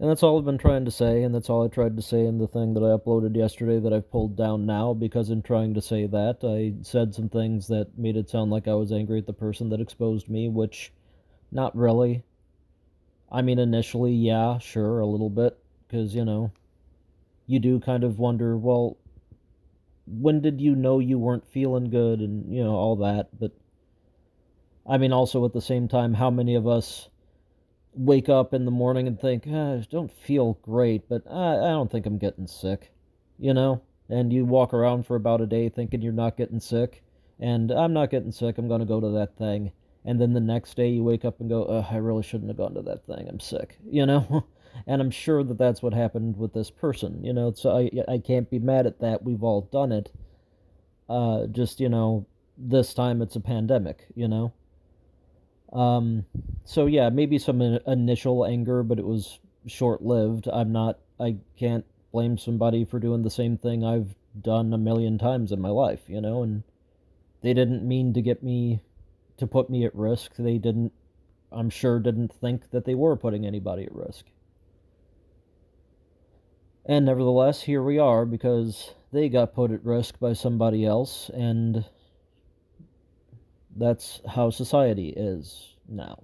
And 0.00 0.08
that's 0.08 0.22
all 0.22 0.38
I've 0.38 0.44
been 0.44 0.58
trying 0.58 0.84
to 0.84 0.92
say, 0.92 1.24
and 1.24 1.34
that's 1.34 1.50
all 1.50 1.64
I 1.64 1.68
tried 1.68 1.96
to 1.96 2.02
say 2.02 2.24
in 2.24 2.38
the 2.38 2.46
thing 2.46 2.74
that 2.74 2.84
I 2.84 2.96
uploaded 2.96 3.34
yesterday 3.34 3.80
that 3.80 3.92
I've 3.92 4.10
pulled 4.12 4.36
down 4.36 4.64
now, 4.64 4.94
because 4.94 5.28
in 5.28 5.42
trying 5.42 5.74
to 5.74 5.82
say 5.82 6.06
that, 6.06 6.44
I 6.44 6.80
said 6.84 7.16
some 7.16 7.28
things 7.28 7.66
that 7.66 7.98
made 7.98 8.16
it 8.16 8.30
sound 8.30 8.52
like 8.52 8.68
I 8.68 8.74
was 8.74 8.92
angry 8.92 9.18
at 9.18 9.26
the 9.26 9.32
person 9.32 9.70
that 9.70 9.80
exposed 9.80 10.28
me, 10.28 10.48
which, 10.48 10.92
not 11.50 11.76
really. 11.76 12.22
I 13.30 13.42
mean, 13.42 13.58
initially, 13.58 14.12
yeah, 14.12 14.58
sure, 14.58 15.00
a 15.00 15.06
little 15.06 15.30
bit, 15.30 15.58
because, 15.86 16.14
you 16.14 16.24
know, 16.24 16.50
you 17.46 17.60
do 17.60 17.80
kind 17.80 18.04
of 18.04 18.18
wonder, 18.18 18.56
well, 18.56 18.96
when 20.06 20.40
did 20.40 20.60
you 20.60 20.74
know 20.74 20.98
you 20.98 21.18
weren't 21.18 21.46
feeling 21.46 21.90
good, 21.90 22.20
and, 22.20 22.54
you 22.54 22.64
know, 22.64 22.74
all 22.74 22.96
that, 22.96 23.28
but, 23.38 23.52
I 24.88 24.96
mean, 24.96 25.12
also 25.12 25.44
at 25.44 25.52
the 25.52 25.60
same 25.60 25.88
time, 25.88 26.14
how 26.14 26.30
many 26.30 26.54
of 26.54 26.66
us 26.66 27.10
wake 27.92 28.28
up 28.28 28.54
in 28.54 28.64
the 28.64 28.70
morning 28.70 29.06
and 29.06 29.20
think, 29.20 29.44
ah, 29.46 29.74
I 29.74 29.86
don't 29.90 30.12
feel 30.12 30.58
great, 30.62 31.08
but 31.08 31.22
I, 31.30 31.56
I 31.56 31.70
don't 31.70 31.90
think 31.90 32.06
I'm 32.06 32.18
getting 32.18 32.46
sick, 32.46 32.92
you 33.38 33.52
know? 33.52 33.82
And 34.08 34.32
you 34.32 34.46
walk 34.46 34.72
around 34.72 35.04
for 35.06 35.16
about 35.16 35.42
a 35.42 35.46
day 35.46 35.68
thinking 35.68 36.00
you're 36.00 36.12
not 36.12 36.38
getting 36.38 36.60
sick, 36.60 37.02
and 37.38 37.70
I'm 37.70 37.92
not 37.92 38.10
getting 38.10 38.32
sick, 38.32 38.56
I'm 38.56 38.68
going 38.68 38.80
to 38.80 38.86
go 38.86 39.00
to 39.00 39.10
that 39.10 39.36
thing. 39.36 39.72
And 40.04 40.20
then 40.20 40.32
the 40.32 40.40
next 40.40 40.76
day 40.76 40.88
you 40.88 41.02
wake 41.02 41.24
up 41.24 41.40
and 41.40 41.48
go, 41.48 41.66
oh, 41.66 41.86
I 41.90 41.96
really 41.96 42.22
shouldn't 42.22 42.48
have 42.50 42.56
gone 42.56 42.74
to 42.74 42.82
that 42.82 43.04
thing, 43.06 43.28
I'm 43.28 43.40
sick, 43.40 43.78
you 43.90 44.06
know? 44.06 44.46
and 44.86 45.00
I'm 45.00 45.10
sure 45.10 45.42
that 45.42 45.58
that's 45.58 45.82
what 45.82 45.92
happened 45.92 46.36
with 46.36 46.52
this 46.52 46.70
person, 46.70 47.24
you 47.24 47.32
know? 47.32 47.52
So 47.52 47.76
I, 47.76 47.90
I 48.12 48.18
can't 48.18 48.48
be 48.50 48.58
mad 48.58 48.86
at 48.86 49.00
that, 49.00 49.22
we've 49.22 49.42
all 49.42 49.62
done 49.72 49.92
it. 49.92 50.12
Uh, 51.08 51.46
just, 51.46 51.80
you 51.80 51.88
know, 51.88 52.26
this 52.56 52.92
time 52.92 53.22
it's 53.22 53.36
a 53.36 53.40
pandemic, 53.40 54.06
you 54.14 54.28
know? 54.28 54.52
Um, 55.72 56.24
so 56.64 56.86
yeah, 56.86 57.10
maybe 57.10 57.38
some 57.38 57.60
initial 57.60 58.44
anger, 58.46 58.82
but 58.82 58.98
it 58.98 59.04
was 59.04 59.38
short 59.66 60.02
lived. 60.02 60.48
I'm 60.52 60.72
not, 60.72 60.98
I 61.20 61.36
can't 61.58 61.84
blame 62.12 62.38
somebody 62.38 62.84
for 62.84 62.98
doing 62.98 63.22
the 63.22 63.30
same 63.30 63.58
thing 63.58 63.84
I've 63.84 64.14
done 64.40 64.72
a 64.72 64.78
million 64.78 65.18
times 65.18 65.52
in 65.52 65.60
my 65.60 65.68
life, 65.68 66.00
you 66.08 66.20
know, 66.20 66.42
and 66.42 66.62
they 67.42 67.54
didn't 67.54 67.86
mean 67.86 68.14
to 68.14 68.22
get 68.22 68.42
me, 68.42 68.80
to 69.38 69.46
put 69.46 69.70
me 69.70 69.84
at 69.84 69.94
risk. 69.94 70.32
They 70.38 70.58
didn't, 70.58 70.92
I'm 71.50 71.70
sure, 71.70 71.98
didn't 71.98 72.32
think 72.32 72.70
that 72.70 72.84
they 72.84 72.94
were 72.94 73.16
putting 73.16 73.46
anybody 73.46 73.84
at 73.84 73.94
risk. 73.94 74.26
And 76.84 77.04
nevertheless, 77.04 77.62
here 77.62 77.82
we 77.82 77.98
are 77.98 78.24
because 78.24 78.94
they 79.12 79.28
got 79.28 79.54
put 79.54 79.70
at 79.70 79.84
risk 79.84 80.18
by 80.18 80.32
somebody 80.32 80.86
else, 80.86 81.30
and 81.34 81.84
that's 83.76 84.20
how 84.26 84.50
society 84.50 85.12
is 85.16 85.74
now. 85.88 86.22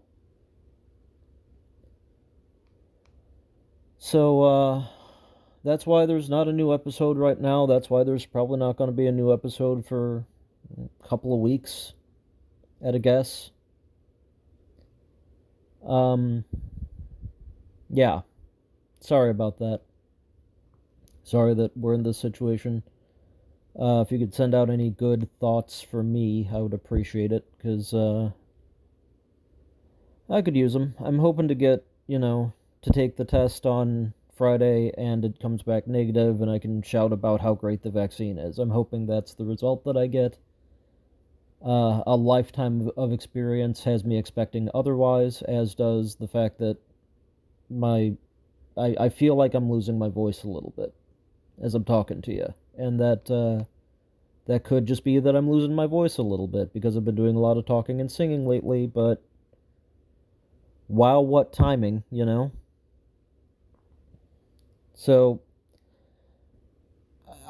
So, 3.99 4.43
uh, 4.43 4.85
that's 5.65 5.87
why 5.87 6.05
there's 6.05 6.29
not 6.29 6.47
a 6.47 6.53
new 6.53 6.75
episode 6.75 7.17
right 7.17 7.41
now. 7.41 7.67
That's 7.67 7.89
why 7.89 8.05
there's 8.05 8.27
probably 8.27 8.59
not 8.59 8.77
going 8.77 8.89
to 8.89 8.97
be 8.97 9.07
a 9.07 9.13
new 9.13 9.33
episode 9.33 9.87
for 9.87 10.27
a 10.79 11.09
couple 11.09 11.33
of 11.33 11.41
weeks, 11.41 11.95
at 12.85 12.95
a 12.95 12.99
guess. 12.99 13.51
Um, 15.87 16.45
yeah. 17.91 18.21
Sorry 19.01 19.31
about 19.31 19.59
that. 19.59 19.81
Sorry 21.23 21.55
that 21.55 21.77
we're 21.77 21.95
in 21.95 22.03
this 22.03 22.19
situation. 22.19 22.83
Uh, 23.79 24.03
if 24.03 24.13
you 24.13 24.19
could 24.19 24.35
send 24.35 24.55
out 24.55 24.71
any 24.71 24.91
good 24.91 25.29
thoughts 25.41 25.81
for 25.81 26.03
me, 26.03 26.49
I 26.53 26.59
would 26.59 26.75
appreciate 26.75 27.33
it, 27.33 27.45
because 27.57 27.93
uh, 27.93 28.31
I 30.31 30.43
could 30.43 30.55
use 30.55 30.75
them. 30.75 30.95
I'm 31.01 31.19
hoping 31.19 31.49
to 31.49 31.55
get, 31.55 31.85
you 32.07 32.19
know, 32.19 32.53
to 32.83 32.91
take 32.91 33.17
the 33.17 33.25
test 33.25 33.67
on 33.67 34.13
Friday 34.37 34.93
and 34.97 35.25
it 35.25 35.41
comes 35.41 35.63
back 35.63 35.87
negative 35.87 36.41
and 36.41 36.51
I 36.51 36.59
can 36.59 36.83
shout 36.83 37.13
about 37.13 37.41
how 37.41 37.55
great 37.55 37.83
the 37.83 37.91
vaccine 37.91 38.39
is. 38.39 38.59
I'm 38.59 38.71
hoping 38.71 39.07
that's 39.07 39.35
the 39.35 39.45
result 39.45 39.85
that 39.85 39.97
I 39.97 40.07
get. 40.07 40.39
Uh, 41.65 42.03
a 42.07 42.15
lifetime 42.15 42.91
of 42.97 43.11
experience 43.11 43.85
has 43.85 44.05
me 44.05 44.19
expecting 44.19 44.69
otherwise, 44.75 45.41
as 45.43 45.75
does 45.75 46.17
the 46.17 46.29
fact 46.29 46.59
that 46.59 46.77
my 47.71 48.15
I, 48.77 48.95
I 49.01 49.09
feel 49.09 49.35
like 49.35 49.55
I'm 49.55 49.71
losing 49.71 49.99
my 49.99 50.09
voice 50.09 50.43
a 50.43 50.49
little 50.49 50.75
bit 50.77 50.93
as 51.63 51.75
I'm 51.75 51.85
talking 51.85 52.21
to 52.23 52.33
you 52.33 52.55
and 52.77 53.01
that 53.01 53.31
uh, 53.31 53.65
that 54.47 54.65
could 54.65 54.87
just 54.87 55.05
be 55.05 55.19
that 55.19 55.37
I'm 55.37 55.51
losing 55.51 55.75
my 55.75 55.87
voice 55.87 56.19
a 56.19 56.23
little 56.23 56.49
bit 56.49 56.73
because 56.73 56.97
I've 56.97 57.05
been 57.05 57.15
doing 57.15 57.37
a 57.37 57.41
lot 57.41 57.57
of 57.57 57.67
talking 57.67 58.01
and 58.01 58.11
singing 58.11 58.47
lately. 58.47 58.87
But 58.87 59.23
wow, 60.89 61.21
what 61.21 61.53
timing, 61.53 62.03
you 62.11 62.25
know? 62.25 62.53
So 64.95 65.41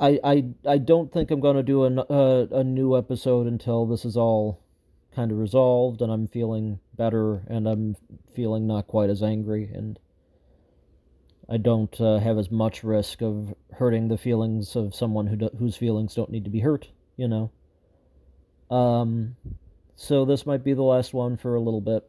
I 0.00 0.18
I 0.24 0.44
I 0.66 0.78
don't 0.78 1.12
think 1.12 1.30
I'm 1.30 1.40
going 1.40 1.56
to 1.56 1.62
do 1.62 1.84
a, 1.84 1.90
a, 1.90 2.48
a 2.60 2.64
new 2.64 2.96
episode 2.96 3.46
until 3.46 3.86
this 3.86 4.04
is 4.04 4.16
all 4.16 4.60
kind 5.14 5.30
of 5.30 5.38
resolved 5.38 6.02
and 6.02 6.10
I'm 6.10 6.26
feeling 6.26 6.80
better 6.96 7.42
and 7.46 7.68
I'm 7.68 7.96
feeling 8.34 8.66
not 8.66 8.88
quite 8.88 9.10
as 9.10 9.22
angry 9.22 9.70
and 9.72 9.98
I 11.48 11.58
don't 11.58 12.00
uh, 12.00 12.18
have 12.18 12.38
as 12.38 12.50
much 12.50 12.82
risk 12.82 13.22
of 13.22 13.54
hurting 13.74 14.08
the 14.08 14.18
feelings 14.18 14.76
of 14.76 14.94
someone 14.94 15.26
who 15.26 15.36
do, 15.36 15.50
whose 15.58 15.76
feelings 15.76 16.14
don't 16.14 16.30
need 16.30 16.44
to 16.44 16.50
be 16.50 16.60
hurt, 16.60 16.88
you 17.16 17.28
know. 17.28 17.50
Um, 18.70 19.36
so 19.94 20.24
this 20.24 20.46
might 20.46 20.64
be 20.64 20.72
the 20.72 20.82
last 20.82 21.12
one 21.12 21.36
for 21.36 21.54
a 21.54 21.60
little 21.60 21.82
bit. 21.82 22.08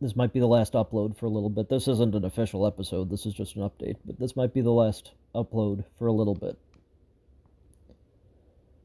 This 0.00 0.16
might 0.16 0.32
be 0.32 0.40
the 0.40 0.46
last 0.46 0.74
upload 0.74 1.16
for 1.16 1.26
a 1.26 1.30
little 1.30 1.48
bit. 1.48 1.68
This 1.68 1.88
isn't 1.88 2.14
an 2.14 2.24
official 2.24 2.66
episode. 2.66 3.08
This 3.08 3.24
is 3.24 3.32
just 3.32 3.56
an 3.56 3.62
update, 3.62 3.96
but 4.04 4.18
this 4.18 4.36
might 4.36 4.52
be 4.52 4.60
the 4.60 4.70
last 4.70 5.12
upload 5.34 5.84
for 5.98 6.06
a 6.06 6.12
little 6.12 6.34
bit. 6.34 6.58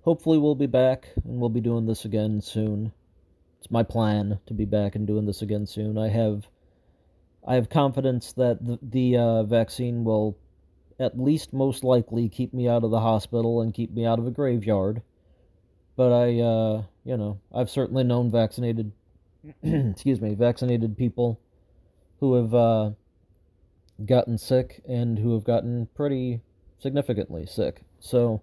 Hopefully 0.04 0.38
we'll 0.38 0.56
be 0.56 0.68
back 0.68 1.10
and 1.24 1.40
we'll 1.40 1.50
be 1.50 1.62
doing 1.62 1.86
this 1.86 2.06
again 2.06 2.42
soon. 2.42 2.92
It's 3.60 3.70
my 3.70 3.84
plan 3.84 4.40
to 4.48 4.54
be 4.54 4.66
back 4.66 4.96
and 4.96 5.06
doing 5.06 5.26
this 5.26 5.42
again 5.42 5.68
soon. 5.68 5.98
I 5.98 6.08
have 6.08 6.48
I 7.46 7.56
have 7.56 7.70
confidence 7.70 8.34
that 8.34 8.64
the, 8.66 8.80
the 8.82 9.18
uh, 9.18 9.44
vaccine 9.44 10.04
will 10.04 10.38
at 11.00 11.20
least 11.20 11.54
most 11.54 11.84
likely 11.84 12.30
keep 12.30 12.54
me 12.54 12.68
out 12.68 12.84
of 12.84 12.92
the 12.92 13.00
hospital 13.00 13.62
and 13.62 13.74
keep 13.74 13.92
me 13.92 14.06
out 14.06 14.20
of 14.20 14.28
a 14.28 14.32
graveyard. 14.32 15.02
But 15.96 16.14
I, 16.14 16.40
uh, 16.40 16.84
you 17.04 17.18
know, 17.18 17.40
I've 17.54 17.70
certainly 17.70 18.04
known 18.04 18.32
vaccinated, 18.32 18.92
excuse 19.64 20.22
me, 20.22 20.34
vaccinated 20.36 20.98
people 20.98 21.40
who 22.20 22.36
have 22.36 22.54
uh, 22.54 22.92
gotten 24.06 24.38
sick 24.38 24.82
and 24.88 25.20
who 25.20 25.34
have 25.34 25.44
gotten 25.44 25.88
pretty 25.96 26.42
significantly 26.80 27.46
sick. 27.46 27.82
So 28.00 28.42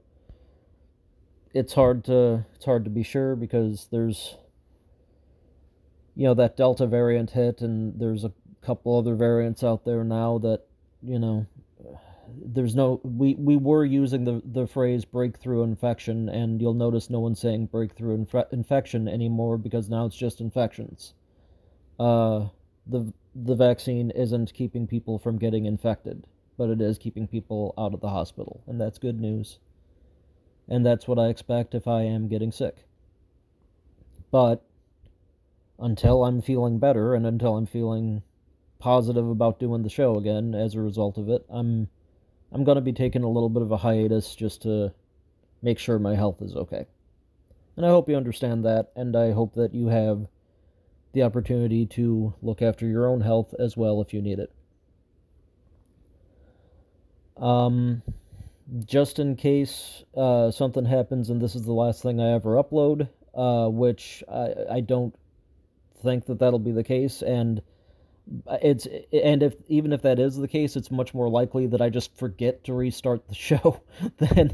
it's 1.55 1.73
hard 1.73 2.05
to 2.05 2.45
it's 2.55 2.64
hard 2.64 2.85
to 2.85 2.90
be 2.90 3.02
sure 3.02 3.35
because 3.35 3.88
there's 3.90 4.37
you 6.14 6.25
know 6.25 6.35
that 6.35 6.57
delta 6.57 6.87
variant 6.87 7.31
hit 7.31 7.61
and 7.61 7.99
there's 7.99 8.25
a 8.25 8.33
couple 8.61 8.99
other 8.99 9.14
variants 9.14 9.64
out 9.64 9.85
there 9.85 10.05
now 10.05 10.38
that 10.38 10.64
you 11.02 11.19
know 11.19 11.47
there's 12.45 12.75
no 12.75 13.01
we 13.03 13.35
we 13.35 13.57
were 13.57 13.85
using 13.85 14.25
the 14.25 14.43
the 14.45 14.67
phrase 14.67 15.05
breakthrough 15.05 15.63
infection 15.63 16.29
and 16.29 16.61
you'll 16.61 16.75
notice 16.75 17.11
no 17.11 17.21
one's 17.21 17.41
saying 17.41 17.67
breakthrough 17.67 18.15
inf- 18.15 18.53
infection 18.53 19.09
anymore 19.09 19.59
because 19.59 19.89
now 19.89 20.07
it's 20.07 20.17
just 20.17 20.41
infections 20.41 21.15
uh 21.99 22.47
the 22.87 23.13
the 23.35 23.55
vaccine 23.55 24.11
isn't 24.11 24.53
keeping 24.55 24.87
people 24.87 25.19
from 25.19 25.39
getting 25.39 25.67
infected 25.67 26.27
but 26.57 26.71
it 26.71 26.81
is 26.81 26.99
keeping 26.99 27.27
people 27.27 27.75
out 27.79 27.95
of 27.95 28.01
the 28.01 28.09
hospital 28.09 28.63
and 28.67 28.81
that's 28.81 28.99
good 28.99 29.21
news 29.21 29.59
and 30.69 30.85
that's 30.85 31.07
what 31.09 31.19
i 31.19 31.29
expect 31.29 31.75
if 31.75 31.87
i 31.87 32.03
am 32.03 32.29
getting 32.29 32.53
sick 32.53 32.85
but 34.31 34.65
until 35.79 36.25
i'm 36.25 36.43
feeling 36.43 36.79
better 36.79 37.15
and 37.15 37.27
until 37.27 37.57
i'm 37.57 37.67
feeling 37.67 38.23
positive 38.79 39.29
about 39.29 39.59
doing 39.59 39.83
the 39.83 39.91
show 39.91 40.17
again 40.17 40.55
as 40.55 40.75
a 40.75 40.81
result 40.81 41.19
of 41.19 41.29
it. 41.29 41.45
I'm 41.49 41.89
I'm 42.52 42.64
going 42.64 42.76
to 42.76 42.83
be 42.83 42.93
taking 42.93 43.23
a 43.23 43.28
little 43.28 43.49
bit 43.49 43.62
of 43.62 43.73
a 43.73 43.76
hiatus 43.76 44.35
just 44.35 44.62
to 44.62 44.93
make 45.62 45.78
sure 45.78 45.99
my 45.99 46.14
health 46.14 46.40
is 46.40 46.55
okay. 46.55 46.87
And 47.76 47.85
I 47.85 47.90
hope 47.90 48.09
you 48.09 48.17
understand 48.17 48.64
that 48.64 48.90
and 48.97 49.17
I 49.17 49.33
hope 49.33 49.55
that 49.55 49.75
you 49.75 49.88
have 49.88 50.26
the 51.12 51.23
opportunity 51.23 51.87
to 51.87 52.35
look 52.43 52.62
after 52.62 52.87
your 52.87 53.09
own 53.09 53.21
health 53.21 53.55
as 53.59 53.76
well 53.76 54.00
if 54.00 54.12
you 54.12 54.23
need 54.23 54.38
it. 54.38 54.52
Um, 57.37 58.02
just 58.85 59.19
in 59.19 59.37
case 59.37 60.05
uh, 60.17 60.50
something 60.50 60.85
happens 60.85 61.31
and 61.31 61.40
this 61.40 61.55
is 61.55 61.62
the 61.62 61.73
last 61.73 62.02
thing 62.02 62.21
I 62.21 62.33
ever 62.33 62.62
upload, 62.62 63.09
uh, 63.35 63.69
which 63.69 64.25
I, 64.31 64.55
I 64.71 64.81
don't 64.81 65.14
think 66.02 66.26
that 66.26 66.38
that'll 66.38 66.59
be 66.59 66.73
the 66.73 66.85
case, 66.85 67.23
and 67.23 67.62
it's 68.63 68.87
and 69.13 69.43
if 69.43 69.55
even 69.69 69.93
if 69.93 70.03
that 70.03 70.19
is 70.19 70.37
the 70.37 70.49
case, 70.49 70.77
it's 70.77 70.91
much 70.91 71.15
more 71.15 71.29
likely 71.29 71.67
that 71.69 71.81
I 71.81 71.89
just 71.89 72.17
forget 72.17 72.65
to 72.65 72.75
restart 72.75 73.27
the 73.29 73.35
show 73.49 73.81
than 74.19 74.51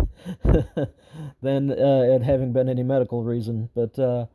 than 1.43 1.71
uh, 1.71 2.15
it 2.15 2.23
having 2.23 2.53
been 2.53 2.69
any 2.69 2.83
medical 2.83 3.23
reason. 3.23 3.71
But 3.75 3.99
uh, 3.99 4.27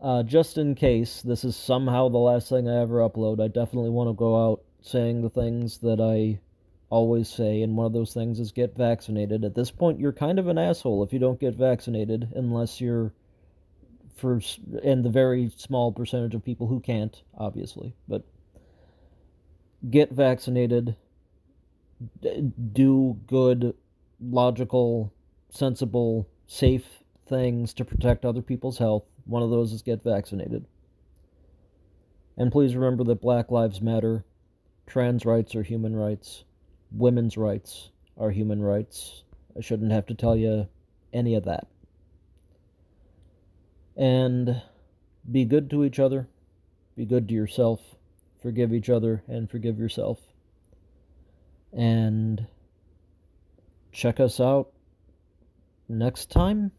uh, 0.00 0.22
just 0.22 0.58
in 0.58 0.74
case 0.74 1.22
this 1.22 1.44
is 1.44 1.56
somehow 1.56 2.08
the 2.08 2.18
last 2.18 2.48
thing 2.48 2.68
I 2.68 2.80
ever 2.80 2.98
upload, 2.98 3.42
I 3.42 3.48
definitely 3.48 3.90
want 3.90 4.08
to 4.10 4.14
go 4.14 4.50
out 4.50 4.62
saying 4.82 5.22
the 5.22 5.30
things 5.30 5.78
that 5.78 6.00
I 6.00 6.40
always 6.90 7.28
say, 7.28 7.62
and 7.62 7.76
one 7.76 7.86
of 7.86 7.92
those 7.92 8.14
things 8.14 8.38
is 8.38 8.52
get 8.52 8.76
vaccinated. 8.76 9.44
At 9.44 9.54
this 9.54 9.70
point, 9.70 9.98
you're 9.98 10.12
kind 10.12 10.38
of 10.38 10.46
an 10.46 10.58
asshole 10.58 11.02
if 11.02 11.12
you 11.12 11.18
don't 11.18 11.40
get 11.40 11.54
vaccinated, 11.54 12.32
unless 12.34 12.80
you're 12.80 13.12
for 14.14 14.40
and 14.84 15.04
the 15.04 15.10
very 15.10 15.50
small 15.56 15.90
percentage 15.90 16.34
of 16.34 16.44
people 16.44 16.68
who 16.68 16.78
can't, 16.78 17.22
obviously, 17.36 17.94
but 18.06 18.22
get 19.90 20.12
vaccinated, 20.12 20.96
do 22.72 23.18
good, 23.26 23.74
logical, 24.20 25.12
sensible, 25.50 26.28
safe 26.46 26.86
things 27.26 27.74
to 27.74 27.84
protect 27.84 28.24
other 28.24 28.42
people's 28.42 28.78
health. 28.78 29.04
One 29.24 29.42
of 29.42 29.50
those 29.50 29.72
is 29.72 29.82
get 29.82 30.02
vaccinated. 30.02 30.66
And 32.36 32.50
please 32.50 32.74
remember 32.74 33.04
that 33.04 33.20
Black 33.20 33.50
Lives 33.50 33.80
Matter, 33.80 34.24
trans 34.86 35.24
rights 35.24 35.54
are 35.54 35.62
human 35.62 35.94
rights, 35.94 36.44
women's 36.90 37.36
rights 37.36 37.90
are 38.18 38.30
human 38.30 38.60
rights. 38.60 39.22
I 39.56 39.60
shouldn't 39.60 39.92
have 39.92 40.06
to 40.06 40.14
tell 40.14 40.36
you 40.36 40.68
any 41.12 41.34
of 41.36 41.44
that. 41.44 41.68
And 43.96 44.62
be 45.30 45.44
good 45.44 45.70
to 45.70 45.84
each 45.84 46.00
other, 46.00 46.28
be 46.96 47.04
good 47.04 47.28
to 47.28 47.34
yourself, 47.34 47.80
forgive 48.44 48.74
each 48.74 48.90
other, 48.90 49.22
and 49.26 49.50
forgive 49.50 49.78
yourself. 49.78 50.20
And 51.72 52.46
check 53.90 54.20
us 54.20 54.38
out 54.38 54.70
next 55.88 56.30
time. 56.30 56.70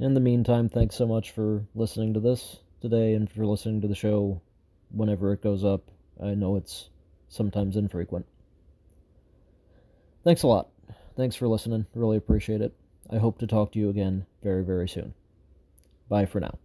In 0.00 0.14
the 0.14 0.20
meantime, 0.20 0.68
thanks 0.68 0.96
so 0.96 1.06
much 1.06 1.30
for 1.30 1.64
listening 1.76 2.14
to 2.14 2.20
this 2.20 2.58
today 2.80 3.14
and 3.14 3.30
for 3.30 3.46
listening 3.46 3.80
to 3.82 3.88
the 3.88 3.94
show 3.94 4.42
whenever 4.90 5.32
it 5.32 5.42
goes 5.42 5.64
up. 5.64 5.92
I 6.20 6.34
know 6.34 6.56
it's 6.56 6.90
sometimes 7.28 7.76
infrequent. 7.76 8.26
Thanks 10.24 10.42
a 10.42 10.48
lot. 10.48 10.70
Thanks 11.16 11.36
for 11.36 11.46
listening. 11.46 11.86
Really 11.94 12.16
appreciate 12.16 12.62
it. 12.62 12.74
I 13.10 13.18
hope 13.18 13.38
to 13.38 13.46
talk 13.46 13.70
to 13.72 13.78
you 13.78 13.90
again 13.90 14.26
very, 14.42 14.64
very 14.64 14.88
soon. 14.88 15.14
Bye 16.08 16.26
for 16.26 16.40
now. 16.40 16.58